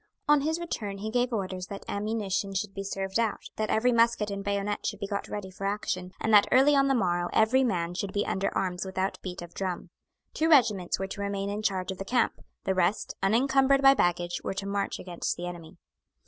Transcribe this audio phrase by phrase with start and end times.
[0.27, 4.31] On his return he gave orders that ammunition should be served out, that every musket
[4.31, 7.63] and bayonet should be got ready for action, and that early on the morrow every
[7.63, 9.91] man should be under arms without beat of drum.
[10.33, 14.41] Two regiments were to remain in charge of the camp; the rest, unincumbered by baggage,
[14.43, 15.77] were to march against the enemy.